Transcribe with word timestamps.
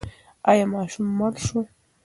ایا 0.49 0.65
ماشوم 0.73 1.07
مړ 1.17 1.33
شو؟ 1.45 1.59